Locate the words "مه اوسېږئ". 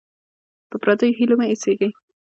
1.39-1.89